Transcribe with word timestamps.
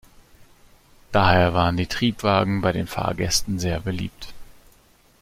Daher 1.11 1.53
waren 1.53 1.77
die 1.77 1.85
Triebwagen 1.85 2.61
bei 2.61 2.71
den 2.71 2.87
Fahrgästen 2.87 3.59
sehr 3.59 3.79
beliebt. 3.79 4.33